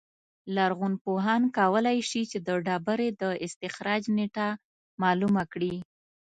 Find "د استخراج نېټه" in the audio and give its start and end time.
3.21-4.47